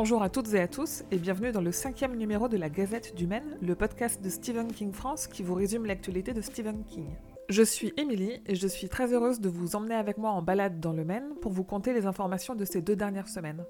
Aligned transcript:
Bonjour 0.00 0.22
à 0.22 0.28
toutes 0.28 0.54
et 0.54 0.60
à 0.60 0.68
tous 0.68 1.02
et 1.10 1.16
bienvenue 1.16 1.50
dans 1.50 1.60
le 1.60 1.72
cinquième 1.72 2.14
numéro 2.14 2.46
de 2.46 2.56
la 2.56 2.68
Gazette 2.68 3.16
du 3.16 3.26
Maine, 3.26 3.58
le 3.60 3.74
podcast 3.74 4.22
de 4.22 4.30
Stephen 4.30 4.70
King 4.70 4.92
France 4.92 5.26
qui 5.26 5.42
vous 5.42 5.54
résume 5.54 5.86
l'actualité 5.86 6.32
de 6.32 6.40
Stephen 6.40 6.84
King. 6.84 7.08
Je 7.48 7.64
suis 7.64 7.92
Émilie 7.96 8.40
et 8.46 8.54
je 8.54 8.68
suis 8.68 8.88
très 8.88 9.12
heureuse 9.12 9.40
de 9.40 9.48
vous 9.48 9.74
emmener 9.74 9.96
avec 9.96 10.16
moi 10.16 10.30
en 10.30 10.40
balade 10.40 10.78
dans 10.78 10.92
le 10.92 11.04
Maine 11.04 11.34
pour 11.42 11.50
vous 11.50 11.64
conter 11.64 11.92
les 11.94 12.06
informations 12.06 12.54
de 12.54 12.64
ces 12.64 12.80
deux 12.80 12.94
dernières 12.94 13.26
semaines. 13.26 13.64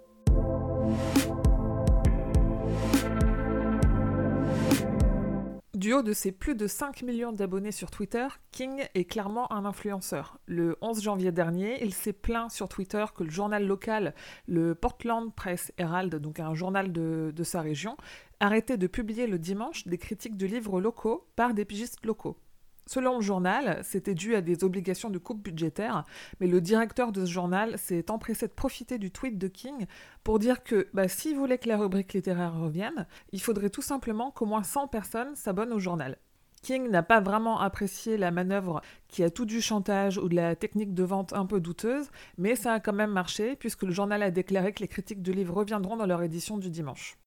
Du 5.78 5.92
haut 5.92 6.02
de 6.02 6.12
ses 6.12 6.32
plus 6.32 6.56
de 6.56 6.66
5 6.66 7.02
millions 7.02 7.30
d'abonnés 7.30 7.70
sur 7.70 7.92
Twitter, 7.92 8.26
King 8.50 8.82
est 8.96 9.04
clairement 9.04 9.52
un 9.52 9.64
influenceur. 9.64 10.40
Le 10.46 10.76
11 10.80 11.00
janvier 11.00 11.30
dernier, 11.30 11.80
il 11.84 11.94
s'est 11.94 12.12
plaint 12.12 12.50
sur 12.50 12.68
Twitter 12.68 13.04
que 13.14 13.22
le 13.22 13.30
journal 13.30 13.64
local, 13.64 14.12
le 14.48 14.74
Portland 14.74 15.32
Press 15.32 15.70
Herald, 15.78 16.16
donc 16.16 16.40
un 16.40 16.52
journal 16.52 16.90
de, 16.90 17.32
de 17.32 17.44
sa 17.44 17.60
région, 17.60 17.96
arrêtait 18.40 18.76
de 18.76 18.88
publier 18.88 19.28
le 19.28 19.38
dimanche 19.38 19.86
des 19.86 19.98
critiques 19.98 20.36
de 20.36 20.46
livres 20.46 20.80
locaux 20.80 21.28
par 21.36 21.54
des 21.54 21.64
pigistes 21.64 22.04
locaux. 22.04 22.36
Selon 22.88 23.16
le 23.16 23.22
journal, 23.22 23.80
c'était 23.82 24.14
dû 24.14 24.34
à 24.34 24.40
des 24.40 24.64
obligations 24.64 25.10
de 25.10 25.18
coupe 25.18 25.44
budgétaire, 25.44 26.06
mais 26.40 26.46
le 26.46 26.62
directeur 26.62 27.12
de 27.12 27.26
ce 27.26 27.30
journal 27.30 27.76
s'est 27.76 28.10
empressé 28.10 28.46
de 28.46 28.52
profiter 28.52 28.96
du 28.96 29.10
tweet 29.10 29.36
de 29.36 29.46
King 29.46 29.84
pour 30.24 30.38
dire 30.38 30.64
que 30.64 30.88
bah, 30.94 31.06
s'il 31.06 31.36
voulait 31.36 31.58
que 31.58 31.68
la 31.68 31.76
rubrique 31.76 32.14
littéraire 32.14 32.58
revienne, 32.58 33.06
il 33.32 33.42
faudrait 33.42 33.68
tout 33.68 33.82
simplement 33.82 34.30
qu'au 34.30 34.46
moins 34.46 34.62
100 34.62 34.88
personnes 34.88 35.36
s'abonnent 35.36 35.74
au 35.74 35.78
journal. 35.78 36.16
King 36.62 36.88
n'a 36.88 37.02
pas 37.02 37.20
vraiment 37.20 37.60
apprécié 37.60 38.16
la 38.16 38.30
manœuvre 38.30 38.80
qui 39.06 39.22
a 39.22 39.28
tout 39.28 39.44
du 39.44 39.60
chantage 39.60 40.16
ou 40.16 40.30
de 40.30 40.36
la 40.36 40.56
technique 40.56 40.94
de 40.94 41.04
vente 41.04 41.34
un 41.34 41.44
peu 41.44 41.60
douteuse, 41.60 42.08
mais 42.38 42.56
ça 42.56 42.72
a 42.72 42.80
quand 42.80 42.94
même 42.94 43.12
marché 43.12 43.54
puisque 43.54 43.82
le 43.82 43.92
journal 43.92 44.22
a 44.22 44.30
déclaré 44.30 44.72
que 44.72 44.80
les 44.80 44.88
critiques 44.88 45.20
de 45.20 45.32
livres 45.32 45.54
reviendront 45.54 45.98
dans 45.98 46.06
leur 46.06 46.22
édition 46.22 46.56
du 46.56 46.70
dimanche. 46.70 47.18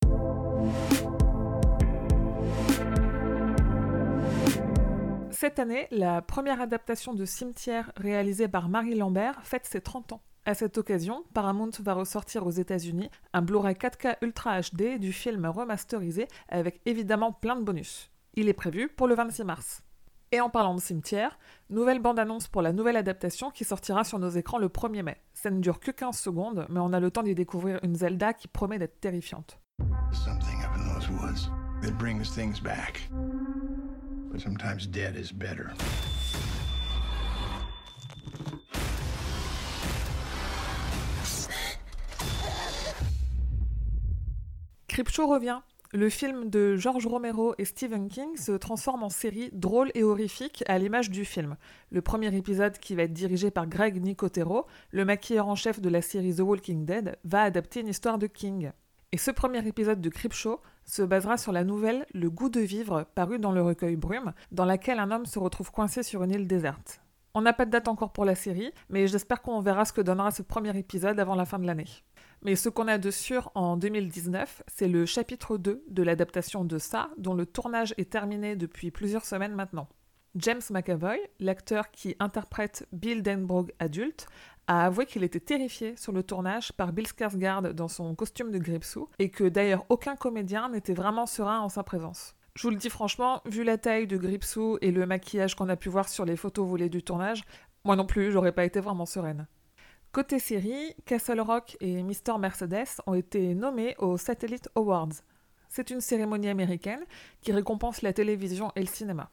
Cette 5.42 5.58
année, 5.58 5.88
la 5.90 6.22
première 6.22 6.60
adaptation 6.60 7.14
de 7.14 7.24
Cimetière 7.24 7.90
réalisée 7.96 8.46
par 8.46 8.68
Marie 8.68 8.94
Lambert 8.94 9.40
fête 9.42 9.66
ses 9.66 9.80
30 9.80 10.12
ans. 10.12 10.22
À 10.44 10.54
cette 10.54 10.78
occasion, 10.78 11.24
Paramount 11.34 11.72
va 11.80 11.94
ressortir 11.94 12.46
aux 12.46 12.52
États-Unis 12.52 13.10
un 13.32 13.42
Blu-ray 13.42 13.74
4K 13.74 14.18
Ultra 14.22 14.60
HD 14.60 15.00
du 15.00 15.12
film 15.12 15.44
remasterisé 15.46 16.28
avec 16.48 16.80
évidemment 16.86 17.32
plein 17.32 17.56
de 17.56 17.64
bonus. 17.64 18.12
Il 18.34 18.48
est 18.48 18.52
prévu 18.52 18.88
pour 18.88 19.08
le 19.08 19.16
26 19.16 19.42
mars. 19.42 19.82
Et 20.30 20.40
en 20.40 20.48
parlant 20.48 20.76
de 20.76 20.80
cimetière, 20.80 21.36
nouvelle 21.70 21.98
bande-annonce 21.98 22.46
pour 22.46 22.62
la 22.62 22.72
nouvelle 22.72 22.96
adaptation 22.96 23.50
qui 23.50 23.64
sortira 23.64 24.04
sur 24.04 24.20
nos 24.20 24.30
écrans 24.30 24.58
le 24.58 24.68
1er 24.68 25.02
mai. 25.02 25.16
Ça 25.34 25.50
ne 25.50 25.58
dure 25.58 25.80
que 25.80 25.90
15 25.90 26.16
secondes, 26.16 26.66
mais 26.68 26.78
on 26.78 26.92
a 26.92 27.00
le 27.00 27.10
temps 27.10 27.24
d'y 27.24 27.34
découvrir 27.34 27.80
une 27.82 27.96
Zelda 27.96 28.32
qui 28.32 28.46
promet 28.46 28.78
d'être 28.78 29.00
terrifiante. 29.00 29.58
But 34.32 34.40
sometimes 34.40 34.86
dead 34.86 35.16
is 35.16 35.30
better. 35.32 35.70
Revient. 45.18 45.60
Le 45.92 46.08
film 46.08 46.48
de 46.50 46.76
George 46.76 47.06
Romero 47.06 47.54
et 47.58 47.64
Stephen 47.64 48.08
King 48.08 48.36
se 48.36 48.52
transforme 48.52 49.02
en 49.02 49.08
série 49.08 49.50
drôle 49.52 49.90
et 49.94 50.02
horrifique 50.02 50.64
à 50.66 50.78
l'image 50.78 51.10
du 51.10 51.24
film. 51.24 51.56
Le 51.90 52.02
premier 52.02 52.34
épisode, 52.34 52.78
qui 52.78 52.94
va 52.94 53.02
être 53.04 53.12
dirigé 53.12 53.50
par 53.50 53.66
Greg 53.66 54.02
Nicotero, 54.02 54.66
le 54.90 55.04
maquilleur 55.04 55.48
en 55.48 55.54
chef 55.54 55.80
de 55.80 55.88
la 55.88 56.02
série 56.02 56.34
The 56.34 56.40
Walking 56.40 56.84
Dead, 56.86 57.18
va 57.24 57.42
adapter 57.42 57.80
une 57.80 57.88
histoire 57.88 58.18
de 58.18 58.26
King. 58.26 58.72
Et 59.12 59.18
ce 59.18 59.30
premier 59.30 59.66
épisode 59.66 60.00
de 60.00 60.08
Creepshow 60.08 60.60
se 60.84 61.02
basera 61.02 61.36
sur 61.36 61.52
la 61.52 61.64
nouvelle 61.64 62.06
Le 62.14 62.30
goût 62.30 62.48
de 62.48 62.60
vivre, 62.60 63.06
parue 63.14 63.38
dans 63.38 63.52
le 63.52 63.62
recueil 63.62 63.96
Brume, 63.96 64.32
dans 64.50 64.64
laquelle 64.64 64.98
un 64.98 65.10
homme 65.10 65.26
se 65.26 65.38
retrouve 65.38 65.70
coincé 65.70 66.02
sur 66.02 66.22
une 66.22 66.32
île 66.32 66.46
déserte. 66.46 67.00
On 67.34 67.40
n'a 67.40 67.54
pas 67.54 67.64
de 67.64 67.70
date 67.70 67.88
encore 67.88 68.12
pour 68.12 68.26
la 68.26 68.34
série, 68.34 68.72
mais 68.90 69.06
j'espère 69.06 69.40
qu'on 69.40 69.60
verra 69.60 69.86
ce 69.86 69.92
que 69.94 70.02
donnera 70.02 70.30
ce 70.30 70.42
premier 70.42 70.76
épisode 70.76 71.18
avant 71.18 71.34
la 71.34 71.46
fin 71.46 71.58
de 71.58 71.66
l'année. 71.66 71.88
Mais 72.42 72.56
ce 72.56 72.68
qu'on 72.68 72.88
a 72.88 72.98
de 72.98 73.10
sûr 73.10 73.50
en 73.54 73.76
2019, 73.76 74.64
c'est 74.66 74.88
le 74.88 75.06
chapitre 75.06 75.56
2 75.56 75.84
de 75.88 76.02
l'adaptation 76.02 76.64
de 76.64 76.76
ça, 76.76 77.08
dont 77.16 77.34
le 77.34 77.46
tournage 77.46 77.94
est 77.96 78.10
terminé 78.10 78.56
depuis 78.56 78.90
plusieurs 78.90 79.24
semaines 79.24 79.54
maintenant. 79.54 79.88
James 80.36 80.62
McAvoy, 80.70 81.18
l'acteur 81.40 81.90
qui 81.90 82.16
interprète 82.18 82.86
Bill 82.92 83.22
Denbrough 83.22 83.70
adulte, 83.78 84.26
a 84.66 84.86
avoué 84.86 85.04
qu'il 85.04 85.24
était 85.24 85.40
terrifié 85.40 85.94
sur 85.96 86.12
le 86.12 86.22
tournage 86.22 86.72
par 86.72 86.92
Bill 86.92 87.06
Skarsgård 87.06 87.72
dans 87.72 87.88
son 87.88 88.14
costume 88.14 88.50
de 88.50 88.58
Gripsou 88.58 89.10
et 89.18 89.28
que 89.28 89.44
d'ailleurs 89.44 89.84
aucun 89.90 90.16
comédien 90.16 90.70
n'était 90.70 90.94
vraiment 90.94 91.26
serein 91.26 91.60
en 91.60 91.68
sa 91.68 91.82
présence. 91.82 92.34
Je 92.54 92.62
vous 92.62 92.70
le 92.70 92.76
dis 92.76 92.88
franchement, 92.88 93.42
vu 93.44 93.62
la 93.62 93.76
taille 93.76 94.06
de 94.06 94.16
Gripsou 94.16 94.78
et 94.80 94.90
le 94.90 95.04
maquillage 95.04 95.54
qu'on 95.54 95.68
a 95.68 95.76
pu 95.76 95.90
voir 95.90 96.08
sur 96.08 96.24
les 96.24 96.36
photos 96.36 96.66
volées 96.66 96.88
du 96.88 97.02
tournage, 97.02 97.42
moi 97.84 97.96
non 97.96 98.06
plus, 98.06 98.32
j'aurais 98.32 98.52
pas 98.52 98.64
été 98.64 98.80
vraiment 98.80 99.06
sereine. 99.06 99.46
Côté 100.12 100.38
série, 100.38 100.94
Castle 101.04 101.40
Rock 101.40 101.76
et 101.80 102.02
Mr. 102.02 102.38
Mercedes 102.38 103.00
ont 103.06 103.14
été 103.14 103.54
nommés 103.54 103.96
aux 103.98 104.16
Satellite 104.16 104.68
Awards. 104.76 105.22
C'est 105.68 105.90
une 105.90 106.00
cérémonie 106.00 106.48
américaine 106.48 107.04
qui 107.40 107.52
récompense 107.52 108.02
la 108.02 108.12
télévision 108.12 108.70
et 108.76 108.80
le 108.80 108.86
cinéma. 108.86 109.30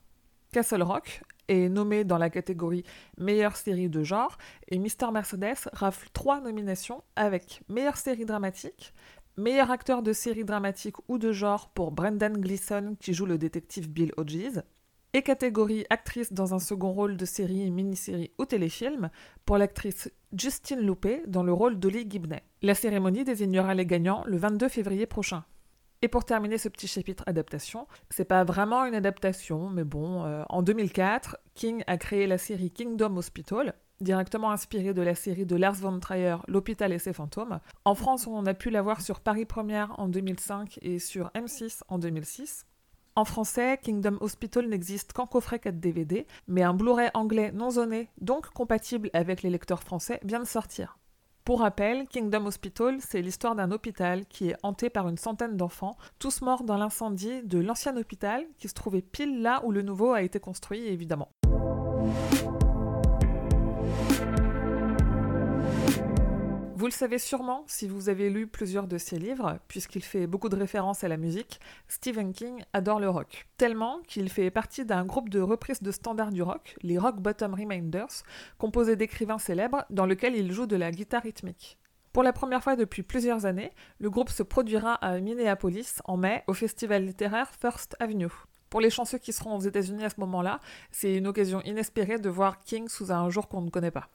Castle 0.52 0.82
Rock 0.82 1.22
est 1.48 1.70
nommé 1.70 2.04
dans 2.04 2.18
la 2.18 2.32
catégorie 2.32 2.84
meilleure 3.20 3.56
série 3.56 3.88
de 3.88 4.04
genre 4.04 4.36
et 4.68 4.80
Mister 4.80 5.12
Mercedes 5.12 5.70
rafle 5.74 6.10
trois 6.12 6.42
nominations 6.42 7.04
avec 7.16 7.62
meilleure 7.70 7.98
série 7.98 8.26
dramatique, 8.26 8.96
meilleur 9.38 9.70
acteur 9.70 10.02
de 10.02 10.12
série 10.12 10.46
dramatique 10.46 10.96
ou 11.08 11.20
de 11.20 11.32
genre 11.32 11.70
pour 11.70 11.92
Brendan 11.92 12.34
Gleeson 12.34 12.96
qui 13.00 13.14
joue 13.14 13.28
le 13.28 13.38
détective 13.38 13.92
Bill 13.92 14.12
Hodges 14.18 14.64
et 15.14 15.22
catégorie 15.22 15.86
actrice 15.92 16.34
dans 16.34 16.56
un 16.56 16.60
second 16.60 16.94
rôle 16.94 17.16
de 17.16 17.26
série, 17.26 17.70
mini-série 17.70 18.32
ou 18.40 18.46
téléfilm 18.46 19.12
pour 19.46 19.60
l'actrice 19.60 20.12
Justine 20.36 20.82
Loupé 20.82 21.22
dans 21.28 21.44
le 21.44 21.54
rôle 21.54 21.78
d'Olly 21.78 22.10
Gibney. 22.10 22.42
La 22.64 22.74
cérémonie 22.74 23.24
désignera 23.24 23.76
les 23.76 23.86
gagnants 23.86 24.24
le 24.26 24.38
22 24.38 24.68
février 24.68 25.06
prochain. 25.06 25.44
Et 26.02 26.08
pour 26.08 26.24
terminer 26.24 26.58
ce 26.58 26.70
petit 26.70 26.88
chapitre 26.88 27.24
adaptation, 27.28 27.86
c'est 28.10 28.24
pas 28.24 28.46
vraiment 28.46 28.86
une 28.86 28.96
adaptation, 28.96 29.70
mais 29.70 29.84
bon, 29.84 30.24
euh, 30.24 30.44
en 30.48 30.62
2004, 30.62 31.38
King 31.56 31.84
a 31.88 31.98
créé 31.98 32.26
la 32.26 32.38
série 32.38 32.72
Kingdom 32.72 33.18
Hospital, 33.18 33.74
directement 34.00 34.52
inspirée 34.52 34.94
de 34.94 35.02
la 35.02 35.14
série 35.14 35.46
de 35.46 35.58
Lars 35.58 35.74
von 35.74 36.00
Trier, 36.00 36.38
L'hôpital 36.48 36.94
et 36.94 37.00
ses 37.00 37.12
fantômes. 37.12 37.60
En 37.84 37.96
France, 37.96 38.28
on 38.28 38.46
a 38.46 38.54
pu 38.54 38.70
la 38.70 38.82
voir 38.82 39.02
sur 39.02 39.20
Paris 39.20 39.46
Première 39.46 40.00
en 40.00 40.08
2005 40.08 40.80
et 40.82 41.00
sur 41.00 41.32
M6 41.36 41.82
en 41.90 42.00
2006. 42.00 42.66
En 43.18 43.26
français, 43.26 43.78
Kingdom 43.84 44.18
Hospital 44.22 44.70
n'existe 44.70 45.12
qu'en 45.12 45.28
coffret 45.28 45.60
4 45.60 45.82
DVD, 45.82 46.26
mais 46.48 46.64
un 46.64 46.74
Blu-ray 46.74 47.10
anglais 47.14 47.52
non 47.52 47.72
zoné, 47.72 48.10
donc 48.22 48.50
compatible 48.52 49.10
avec 49.12 49.42
les 49.42 49.50
lecteurs 49.50 49.84
français, 49.84 50.22
vient 50.24 50.40
de 50.40 50.46
sortir. 50.46 50.99
Pour 51.44 51.62
rappel, 51.62 52.08
Kingdom 52.08 52.46
Hospital, 52.46 52.98
c'est 53.00 53.22
l'histoire 53.22 53.56
d'un 53.56 53.72
hôpital 53.72 54.26
qui 54.28 54.50
est 54.50 54.56
hanté 54.62 54.90
par 54.90 55.10
une 55.10 55.18
centaine 55.18 55.58
d'enfants, 55.58 55.98
tous 56.20 56.42
morts 56.42 56.64
dans 56.64 56.78
l'incendie 56.78 57.42
de 57.44 57.60
l'ancien 57.60 57.98
hôpital 57.98 58.46
qui 58.58 58.68
se 58.68 58.74
trouvait 58.74 59.02
pile 59.02 59.42
là 59.42 59.62
où 59.66 59.72
le 59.72 59.82
nouveau 59.82 60.14
a 60.14 60.22
été 60.22 60.40
construit, 60.40 60.86
évidemment. 60.88 61.30
Vous 66.80 66.86
le 66.86 66.92
savez 66.92 67.20
sûrement 67.20 67.66
si 67.68 67.90
vous 67.90 68.08
avez 68.08 68.30
lu 68.30 68.48
plusieurs 68.48 68.88
de 68.88 68.98
ses 68.98 69.20
livres, 69.20 69.60
puisqu'il 69.68 70.02
fait 70.02 70.28
beaucoup 70.28 70.48
de 70.48 70.56
références 70.56 71.04
à 71.04 71.10
la 71.10 71.18
musique, 71.18 71.60
Stephen 71.90 72.32
King 72.32 72.64
adore 72.72 73.02
le 73.02 73.10
rock. 73.10 73.48
Tellement 73.58 74.00
qu'il 74.08 74.30
fait 74.30 74.50
partie 74.50 74.86
d'un 74.86 75.04
groupe 75.04 75.28
de 75.28 75.42
reprises 75.42 75.84
de 75.84 75.92
standards 75.92 76.32
du 76.32 76.42
rock, 76.42 76.78
les 76.82 76.98
Rock 76.98 77.18
Bottom 77.18 77.54
Reminders, 77.54 78.24
composé 78.58 78.96
d'écrivains 78.96 79.40
célèbres 79.40 79.84
dans 79.90 80.06
lequel 80.06 80.38
il 80.38 80.54
joue 80.54 80.68
de 80.68 80.78
la 80.78 80.92
guitare 80.92 81.24
rythmique. 81.24 81.78
Pour 82.14 82.24
la 82.24 82.32
première 82.32 82.64
fois 82.64 82.78
depuis 82.78 83.04
plusieurs 83.04 83.46
années, 83.46 83.74
le 84.00 84.10
groupe 84.10 84.30
se 84.30 84.44
produira 84.44 84.94
à 84.94 85.20
Minneapolis 85.20 86.00
en 86.06 86.16
mai 86.16 86.46
au 86.48 86.54
festival 86.54 87.04
littéraire 87.04 87.52
First 87.60 87.98
Avenue. 88.00 88.32
Pour 88.70 88.80
les 88.80 88.90
chanceux 88.90 89.18
qui 89.18 89.34
seront 89.34 89.58
aux 89.58 89.60
États-Unis 89.60 90.06
à 90.06 90.10
ce 90.10 90.22
moment-là, 90.22 90.62
c'est 90.92 91.14
une 91.14 91.28
occasion 91.28 91.62
inespérée 91.64 92.20
de 92.20 92.30
voir 92.30 92.62
King 92.62 92.88
sous 92.88 93.12
un 93.12 93.30
jour 93.30 93.50
qu'on 93.50 93.64
ne 93.64 93.70
connaît 93.70 93.92
pas. 93.92 94.08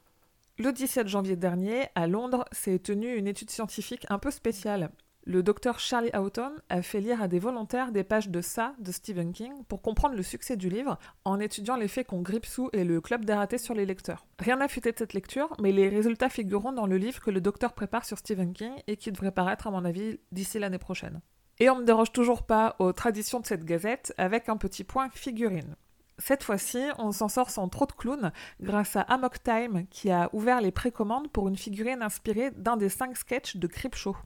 Le 0.57 0.73
17 0.73 1.09
janvier 1.09 1.35
dernier, 1.35 1.89
à 1.97 2.07
Londres, 2.07 2.45
s'est 2.53 2.79
tenue 2.79 3.17
une 3.17 3.27
étude 3.27 3.51
scientifique 3.51 4.07
un 4.09 4.21
peu 4.21 4.31
spéciale. 4.31 4.91
Le 5.25 5.43
docteur 5.43 5.81
Charlie 5.81 6.13
Houghton 6.15 6.53
a 6.69 6.81
fait 6.81 7.01
lire 7.01 7.21
à 7.21 7.27
des 7.27 7.41
volontaires 7.41 7.91
des 7.91 8.05
pages 8.05 8.29
de 8.29 8.41
ça 8.41 8.73
de 8.79 8.93
Stephen 8.93 9.33
King 9.33 9.53
pour 9.67 9.83
comprendre 9.83 10.15
le 10.15 10.23
succès 10.23 10.57
du 10.57 10.69
livre 10.69 10.97
en 11.25 11.41
étudiant 11.41 11.75
l'effet 11.75 12.05
qu'ont 12.05 12.23
Gripsou 12.23 12.71
et 12.73 12.85
le 12.85 13.01
club 13.01 13.25
des 13.25 13.59
sur 13.59 13.75
les 13.75 13.85
lecteurs. 13.85 14.27
Rien 14.39 14.55
n'a 14.55 14.69
fuité 14.69 14.93
de 14.93 14.99
cette 14.99 15.15
lecture, 15.15 15.53
mais 15.61 15.73
les 15.73 15.89
résultats 15.89 16.29
figureront 16.29 16.73
dans 16.73 16.87
le 16.87 16.99
livre 16.99 17.21
que 17.21 17.33
le 17.33 17.41
docteur 17.41 17.73
prépare 17.73 18.05
sur 18.05 18.19
Stephen 18.19 18.53
King 18.53 18.75
et 18.87 18.97
qui 18.97 19.11
devrait 19.11 19.33
paraître, 19.33 19.67
à 19.67 19.73
mon 19.73 19.85
avis, 19.85 20.21
d'ici 20.31 20.61
l'année 20.61 20.79
prochaine. 20.79 21.21
Et 21.59 21.69
on 21.69 21.81
ne 21.81 21.85
déroge 21.85 22.13
toujours 22.13 22.45
pas 22.45 22.77
aux 22.79 22.93
traditions 22.93 23.41
de 23.41 23.47
cette 23.47 23.65
gazette 23.65 24.15
avec 24.19 24.49
un 24.49 24.57
petit 24.57 24.85
point 24.85 25.09
figurine. 25.11 25.75
Cette 26.19 26.45
fois-ci, 26.45 26.79
on 26.99 27.11
s'en 27.11 27.29
sort 27.29 27.51
sans 27.51 27.69
trop 27.69 27.87
de 27.87 27.93
clowns 27.93 28.33
grâce 28.61 28.95
à 28.97 29.01
Amok 29.03 29.43
Time 29.43 29.87
qui 29.91 30.11
a 30.11 30.31
ouvert 30.33 30.61
les 30.61 30.71
précommandes 30.71 31.29
pour 31.31 31.49
une 31.49 31.57
figurine 31.57 32.03
inspirée 32.03 32.53
d'un 32.53 32.77
des 32.77 32.89
cinq 32.89 33.17
sketchs 33.17 33.57
de 33.57 33.67
Creepshow. 33.67 34.17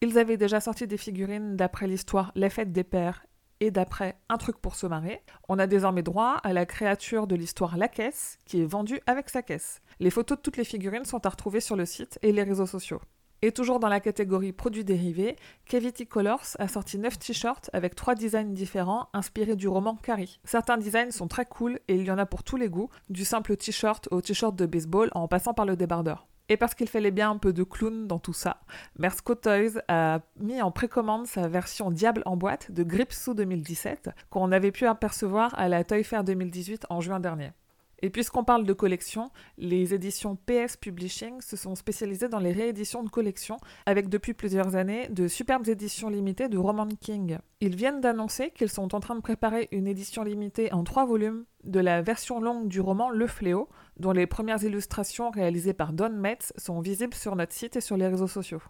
Ils 0.00 0.18
avaient 0.18 0.36
déjà 0.36 0.60
sorti 0.60 0.86
des 0.86 0.96
figurines 0.96 1.56
d'après 1.56 1.86
l'histoire 1.86 2.32
Les 2.34 2.50
Fêtes 2.50 2.72
des 2.72 2.84
Pères 2.84 3.24
et 3.60 3.70
d'après 3.70 4.18
Un 4.28 4.36
truc 4.36 4.58
pour 4.58 4.74
se 4.74 4.86
marrer. 4.86 5.22
On 5.48 5.58
a 5.58 5.66
désormais 5.66 6.02
droit 6.02 6.34
à 6.42 6.52
la 6.52 6.66
créature 6.66 7.26
de 7.26 7.34
l'histoire 7.34 7.76
La 7.76 7.88
Caisse, 7.88 8.38
qui 8.44 8.60
est 8.60 8.66
vendue 8.66 9.00
avec 9.06 9.28
sa 9.28 9.42
caisse. 9.42 9.80
Les 10.00 10.10
photos 10.10 10.38
de 10.38 10.42
toutes 10.42 10.56
les 10.56 10.64
figurines 10.64 11.04
sont 11.04 11.24
à 11.26 11.30
retrouver 11.30 11.60
sur 11.60 11.76
le 11.76 11.86
site 11.86 12.18
et 12.22 12.32
les 12.32 12.42
réseaux 12.42 12.66
sociaux. 12.66 13.00
Et 13.40 13.52
toujours 13.52 13.78
dans 13.78 13.88
la 13.88 14.00
catégorie 14.00 14.52
produits 14.52 14.84
dérivés, 14.84 15.36
Cavity 15.64 16.08
Colors 16.08 16.56
a 16.58 16.66
sorti 16.66 16.98
9 16.98 17.20
t-shirts 17.20 17.70
avec 17.72 17.94
3 17.94 18.16
designs 18.16 18.52
différents 18.52 19.08
inspirés 19.12 19.54
du 19.54 19.68
roman 19.68 19.94
Carrie. 19.94 20.40
Certains 20.42 20.76
designs 20.76 21.12
sont 21.12 21.28
très 21.28 21.44
cool 21.44 21.78
et 21.86 21.94
il 21.94 22.02
y 22.02 22.10
en 22.10 22.18
a 22.18 22.26
pour 22.26 22.42
tous 22.42 22.56
les 22.56 22.68
goûts, 22.68 22.90
du 23.10 23.24
simple 23.24 23.56
t-shirt 23.56 24.08
au 24.10 24.20
t-shirt 24.20 24.56
de 24.56 24.66
baseball 24.66 25.10
en 25.12 25.28
passant 25.28 25.54
par 25.54 25.66
le 25.66 25.76
débardeur. 25.76 26.26
Et 26.48 26.56
parce 26.56 26.74
qu'il 26.74 26.88
fallait 26.88 27.12
bien 27.12 27.30
un 27.30 27.36
peu 27.36 27.52
de 27.52 27.62
clown 27.62 28.08
dans 28.08 28.18
tout 28.18 28.32
ça, 28.32 28.60
Mersco 28.98 29.36
Toys 29.36 29.82
a 29.86 30.18
mis 30.40 30.60
en 30.60 30.72
précommande 30.72 31.28
sa 31.28 31.46
version 31.46 31.92
Diable 31.92 32.22
en 32.24 32.36
boîte 32.36 32.72
de 32.72 32.82
Gripsou 32.82 33.34
2017 33.34 34.10
qu'on 34.30 34.50
avait 34.50 34.72
pu 34.72 34.86
apercevoir 34.86 35.56
à 35.56 35.68
la 35.68 35.84
Toy 35.84 36.02
Fair 36.02 36.24
2018 36.24 36.86
en 36.90 37.00
juin 37.00 37.20
dernier. 37.20 37.52
Et 38.00 38.10
puisqu'on 38.10 38.44
parle 38.44 38.64
de 38.64 38.72
collection, 38.72 39.30
les 39.56 39.92
éditions 39.92 40.36
PS 40.36 40.76
Publishing 40.76 41.40
se 41.40 41.56
sont 41.56 41.74
spécialisées 41.74 42.28
dans 42.28 42.38
les 42.38 42.52
rééditions 42.52 43.02
de 43.02 43.08
collections, 43.08 43.56
avec 43.86 44.08
depuis 44.08 44.34
plusieurs 44.34 44.76
années 44.76 45.08
de 45.08 45.26
superbes 45.26 45.68
éditions 45.68 46.08
limitées 46.08 46.48
de 46.48 46.58
Roman 46.58 46.86
King. 47.00 47.38
Ils 47.60 47.74
viennent 47.74 48.00
d'annoncer 48.00 48.50
qu'ils 48.50 48.70
sont 48.70 48.94
en 48.94 49.00
train 49.00 49.16
de 49.16 49.20
préparer 49.20 49.68
une 49.72 49.88
édition 49.88 50.22
limitée 50.22 50.72
en 50.72 50.84
trois 50.84 51.06
volumes 51.06 51.44
de 51.64 51.80
la 51.80 52.00
version 52.00 52.40
longue 52.40 52.68
du 52.68 52.80
roman 52.80 53.10
Le 53.10 53.26
Fléau, 53.26 53.68
dont 53.98 54.12
les 54.12 54.28
premières 54.28 54.62
illustrations 54.62 55.30
réalisées 55.30 55.74
par 55.74 55.92
Don 55.92 56.10
Metz 56.10 56.52
sont 56.56 56.80
visibles 56.80 57.14
sur 57.14 57.34
notre 57.34 57.52
site 57.52 57.76
et 57.76 57.80
sur 57.80 57.96
les 57.96 58.06
réseaux 58.06 58.28
sociaux. 58.28 58.62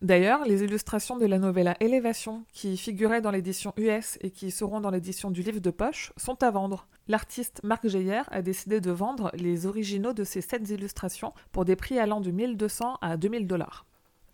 D'ailleurs, 0.00 0.44
les 0.44 0.62
illustrations 0.62 1.16
de 1.16 1.26
la 1.26 1.40
novella 1.40 1.76
Élévation, 1.80 2.44
qui 2.52 2.76
figuraient 2.76 3.20
dans 3.20 3.32
l'édition 3.32 3.72
US 3.76 4.16
et 4.20 4.30
qui 4.30 4.52
seront 4.52 4.80
dans 4.80 4.90
l'édition 4.90 5.32
du 5.32 5.42
livre 5.42 5.58
de 5.58 5.70
poche, 5.70 6.12
sont 6.16 6.40
à 6.44 6.52
vendre. 6.52 6.86
L'artiste 7.08 7.60
Marc 7.64 7.88
Geyer 7.88 8.22
a 8.30 8.40
décidé 8.40 8.80
de 8.80 8.92
vendre 8.92 9.32
les 9.34 9.66
originaux 9.66 10.12
de 10.12 10.22
ces 10.22 10.40
sept 10.40 10.70
illustrations 10.70 11.32
pour 11.50 11.64
des 11.64 11.74
prix 11.74 11.98
allant 11.98 12.20
de 12.20 12.30
1200 12.30 12.98
à 13.00 13.16
2000 13.16 13.48
dollars. 13.48 13.86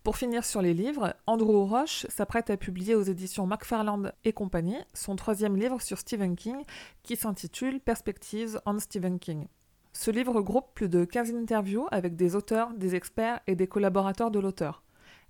Pour 0.03 0.17
finir 0.17 0.45
sur 0.45 0.61
les 0.61 0.75
livres, 0.75 1.15
Andrew 1.25 1.65
Roche 1.67 2.05
s'apprête 2.09 2.51
à 2.51 2.57
publier 2.57 2.93
aux 2.93 3.01
éditions 3.01 3.47
McFarland 3.47 4.11
et 4.23 4.33
compagnie 4.33 4.77
son 4.93 5.15
troisième 5.15 5.57
livre 5.57 5.81
sur 5.81 5.97
Stephen 5.97 6.35
King 6.35 6.63
qui 7.01 7.15
s'intitule 7.15 7.79
Perspectives 7.79 8.61
on 8.67 8.77
Stephen 8.77 9.17
King. 9.17 9.47
Ce 9.93 10.11
livre 10.11 10.33
regroupe 10.33 10.67
plus 10.75 10.89
de 10.89 11.05
15 11.05 11.33
interviews 11.33 11.87
avec 11.89 12.15
des 12.15 12.35
auteurs, 12.35 12.71
des 12.75 12.93
experts 12.93 13.39
et 13.47 13.55
des 13.55 13.65
collaborateurs 13.65 14.29
de 14.29 14.39
l'auteur. 14.39 14.83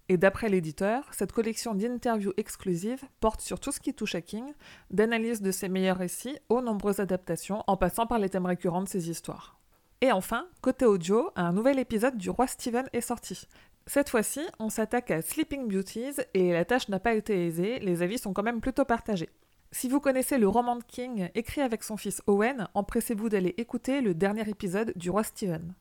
Et 0.08 0.18
d'après 0.18 0.50
l'éditeur, 0.50 1.04
cette 1.12 1.32
collection 1.32 1.74
d'interviews 1.74 2.34
exclusives 2.38 3.04
porte 3.20 3.42
sur 3.42 3.60
tout 3.60 3.72
ce 3.72 3.80
qui 3.80 3.94
touche 3.94 4.16
à 4.16 4.22
King, 4.22 4.54
d'analyse 4.92 5.42
de 5.42 5.52
ses 5.52 5.68
meilleurs 5.68 5.98
récits 5.98 6.38
aux 6.50 6.62
nombreuses 6.62 7.00
adaptations, 7.00 7.64
en 7.66 7.76
passant 7.76 8.06
par 8.06 8.20
les 8.20 8.30
thèmes 8.30 8.46
récurrents 8.46 8.84
de 8.84 8.88
ses 8.88 9.10
histoires. 9.10 9.58
Et 10.02 10.12
enfin, 10.12 10.46
côté 10.62 10.86
audio, 10.86 11.32
un 11.36 11.54
nouvel 11.54 11.80
épisode 11.80 12.18
du 12.18 12.30
Roi 12.30 12.46
Steven 12.46 12.88
est 12.94 13.02
sorti. 13.02 13.48
Cette 13.88 14.10
fois-ci, 14.10 14.42
on 14.60 14.70
s'attaque 14.70 15.10
à 15.10 15.22
Sleeping 15.22 15.68
Beauties 15.68 16.22
et 16.34 16.52
la 16.52 16.66
tâche 16.66 16.90
n'a 16.90 17.00
pas 17.00 17.16
été 17.16 17.48
aisée, 17.48 17.80
les 17.80 18.04
avis 18.04 18.18
sont 18.20 18.34
quand 18.34 18.44
même 18.44 18.62
plutôt 18.62 18.86
partagés. 18.86 19.30
Si 19.72 19.90
vous 19.90 20.00
connaissez 20.00 20.38
le 20.38 20.48
roman 20.48 20.76
de 20.76 20.84
King 20.84 21.30
écrit 21.36 21.62
avec 21.62 21.84
son 21.84 21.98
fils 21.98 22.22
Owen, 22.28 22.68
empressez-vous 22.76 23.30
d'aller 23.30 23.56
écouter 23.58 24.02
le 24.02 24.14
dernier 24.14 24.48
épisode 24.50 24.94
du 24.96 25.10
Roi 25.10 25.24
Steven. 25.24 25.74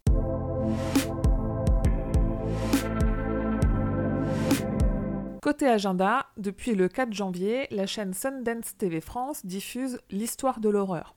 Côté 5.44 5.68
agenda, 5.68 6.24
depuis 6.38 6.74
le 6.74 6.88
4 6.88 7.12
janvier, 7.12 7.66
la 7.70 7.84
chaîne 7.84 8.14
Sundance 8.14 8.78
TV 8.78 9.02
France 9.02 9.44
diffuse 9.44 10.00
L'histoire 10.08 10.58
de 10.58 10.70
l'horreur. 10.70 11.16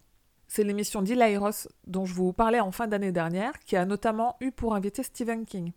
C'est 0.49 0.65
l'émission 0.65 1.01
d'Ilairos 1.01 1.69
dont 1.85 2.03
je 2.03 2.13
vous 2.13 2.33
parlais 2.33 2.59
en 2.59 2.73
fin 2.73 2.87
d'année 2.87 3.13
dernière, 3.13 3.57
qui 3.59 3.77
a 3.77 3.85
notamment 3.85 4.35
eu 4.41 4.51
pour 4.51 4.75
invité 4.75 5.01
Stephen 5.01 5.45
King. 5.45 5.71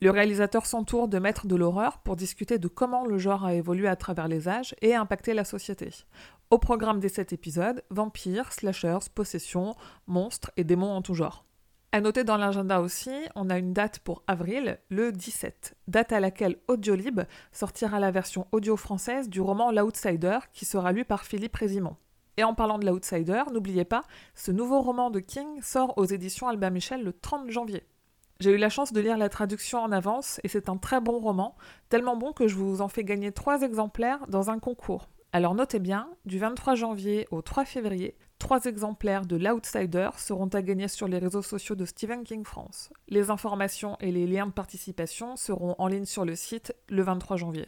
Le 0.00 0.10
réalisateur 0.10 0.66
s'entoure 0.66 1.06
de 1.06 1.20
maîtres 1.20 1.46
de 1.46 1.54
l'horreur 1.54 1.98
pour 1.98 2.16
discuter 2.16 2.58
de 2.58 2.66
comment 2.66 3.06
le 3.06 3.16
genre 3.16 3.44
a 3.44 3.54
évolué 3.54 3.86
à 3.86 3.94
travers 3.94 4.26
les 4.26 4.48
âges 4.48 4.74
et 4.82 4.96
impacté 4.96 5.32
la 5.32 5.44
société. 5.44 5.90
Au 6.50 6.58
programme 6.58 6.98
des 6.98 7.08
sept 7.08 7.32
épisodes, 7.32 7.84
vampires, 7.90 8.52
slashers, 8.52 9.08
possessions, 9.14 9.76
monstres 10.08 10.50
et 10.56 10.64
démons 10.64 10.96
en 10.96 11.00
tout 11.00 11.14
genre. 11.14 11.44
À 11.94 12.00
noter 12.00 12.24
dans 12.24 12.36
l'agenda 12.36 12.80
aussi, 12.80 13.12
on 13.36 13.50
a 13.50 13.56
une 13.56 13.72
date 13.72 14.00
pour 14.00 14.24
avril, 14.26 14.80
le 14.88 15.12
17, 15.12 15.76
date 15.86 16.12
à 16.12 16.18
laquelle 16.18 16.56
Audiolib 16.66 17.20
sortira 17.52 18.00
la 18.00 18.10
version 18.10 18.48
audio 18.50 18.76
française 18.76 19.28
du 19.28 19.40
roman 19.40 19.70
L'Outsider 19.70 20.38
qui 20.52 20.64
sera 20.64 20.90
lu 20.90 21.04
par 21.04 21.22
Philippe 21.22 21.54
Résimond. 21.54 21.94
Et 22.36 22.42
en 22.42 22.52
parlant 22.52 22.80
de 22.80 22.84
L'Outsider, 22.84 23.44
n'oubliez 23.52 23.84
pas, 23.84 24.02
ce 24.34 24.50
nouveau 24.50 24.80
roman 24.82 25.10
de 25.10 25.20
King 25.20 25.62
sort 25.62 25.96
aux 25.96 26.04
éditions 26.04 26.48
Albin 26.48 26.70
Michel 26.70 27.04
le 27.04 27.12
30 27.12 27.48
janvier. 27.48 27.84
J'ai 28.40 28.50
eu 28.50 28.58
la 28.58 28.70
chance 28.70 28.92
de 28.92 29.00
lire 29.00 29.16
la 29.16 29.28
traduction 29.28 29.78
en 29.78 29.92
avance 29.92 30.40
et 30.42 30.48
c'est 30.48 30.68
un 30.68 30.76
très 30.76 31.00
bon 31.00 31.20
roman, 31.20 31.54
tellement 31.90 32.16
bon 32.16 32.32
que 32.32 32.48
je 32.48 32.56
vous 32.56 32.80
en 32.80 32.88
fais 32.88 33.04
gagner 33.04 33.30
trois 33.30 33.62
exemplaires 33.62 34.26
dans 34.26 34.50
un 34.50 34.58
concours. 34.58 35.06
Alors 35.30 35.54
notez 35.54 35.78
bien, 35.78 36.08
du 36.24 36.40
23 36.40 36.74
janvier 36.74 37.28
au 37.30 37.40
3 37.40 37.64
février, 37.64 38.16
trois 38.38 38.64
exemplaires 38.64 39.26
de 39.26 39.36
L'Outsider 39.36 40.10
seront 40.16 40.48
à 40.48 40.62
gagner 40.62 40.88
sur 40.88 41.08
les 41.08 41.18
réseaux 41.18 41.42
sociaux 41.42 41.74
de 41.74 41.84
Stephen 41.84 42.24
King 42.24 42.44
France. 42.44 42.90
Les 43.08 43.30
informations 43.30 43.96
et 44.00 44.12
les 44.12 44.26
liens 44.26 44.46
de 44.46 44.52
participation 44.52 45.36
seront 45.36 45.74
en 45.78 45.86
ligne 45.86 46.04
sur 46.04 46.24
le 46.24 46.34
site 46.34 46.74
le 46.88 47.02
23 47.02 47.36
janvier. 47.36 47.66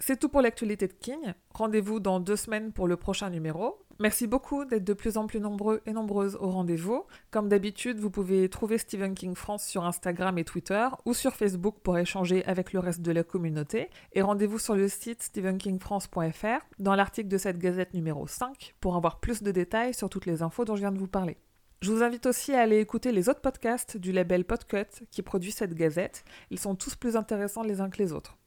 C'est 0.00 0.18
tout 0.18 0.30
pour 0.30 0.40
l'actualité 0.40 0.88
de 0.88 0.94
King. 0.94 1.34
Rendez-vous 1.52 2.00
dans 2.00 2.18
deux 2.18 2.36
semaines 2.36 2.72
pour 2.72 2.88
le 2.88 2.96
prochain 2.96 3.28
numéro. 3.28 3.78
Merci 4.00 4.28
beaucoup 4.28 4.64
d'être 4.64 4.84
de 4.84 4.92
plus 4.92 5.16
en 5.16 5.26
plus 5.26 5.40
nombreux 5.40 5.80
et 5.84 5.92
nombreuses 5.92 6.36
au 6.40 6.50
rendez-vous. 6.50 7.04
Comme 7.32 7.48
d'habitude, 7.48 7.98
vous 7.98 8.10
pouvez 8.10 8.48
trouver 8.48 8.78
Stephen 8.78 9.12
King 9.12 9.34
France 9.34 9.66
sur 9.66 9.84
Instagram 9.84 10.38
et 10.38 10.44
Twitter 10.44 10.86
ou 11.04 11.14
sur 11.14 11.34
Facebook 11.34 11.78
pour 11.82 11.98
échanger 11.98 12.44
avec 12.44 12.72
le 12.72 12.78
reste 12.78 13.02
de 13.02 13.10
la 13.10 13.24
communauté. 13.24 13.90
Et 14.12 14.22
rendez-vous 14.22 14.60
sur 14.60 14.76
le 14.76 14.86
site 14.86 15.24
stephenkingfrance.fr 15.24 16.64
dans 16.78 16.94
l'article 16.94 17.26
de 17.26 17.38
cette 17.38 17.58
gazette 17.58 17.92
numéro 17.92 18.28
5 18.28 18.76
pour 18.78 18.94
avoir 18.94 19.18
plus 19.18 19.42
de 19.42 19.50
détails 19.50 19.94
sur 19.94 20.08
toutes 20.08 20.26
les 20.26 20.42
infos 20.42 20.64
dont 20.64 20.76
je 20.76 20.82
viens 20.82 20.92
de 20.92 20.98
vous 20.98 21.08
parler. 21.08 21.36
Je 21.82 21.90
vous 21.90 22.04
invite 22.04 22.26
aussi 22.26 22.54
à 22.54 22.60
aller 22.60 22.78
écouter 22.78 23.10
les 23.10 23.28
autres 23.28 23.40
podcasts 23.40 23.96
du 23.96 24.12
label 24.12 24.44
Podcut 24.44 25.06
qui 25.10 25.22
produit 25.22 25.50
cette 25.50 25.74
gazette. 25.74 26.24
Ils 26.50 26.60
sont 26.60 26.76
tous 26.76 26.94
plus 26.94 27.16
intéressants 27.16 27.62
les 27.64 27.80
uns 27.80 27.90
que 27.90 27.98
les 27.98 28.12
autres. 28.12 28.38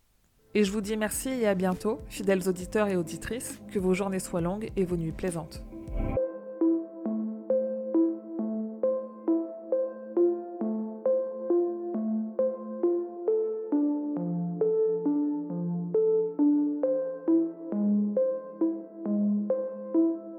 Et 0.53 0.65
je 0.65 0.71
vous 0.71 0.81
dis 0.81 0.97
merci 0.97 1.29
et 1.29 1.47
à 1.47 1.55
bientôt, 1.55 2.01
fidèles 2.09 2.49
auditeurs 2.49 2.89
et 2.89 2.97
auditrices, 2.97 3.61
que 3.71 3.79
vos 3.79 3.93
journées 3.93 4.19
soient 4.19 4.41
longues 4.41 4.69
et 4.75 4.83
vos 4.83 4.97
nuits 4.97 5.13
plaisantes. 5.13 5.63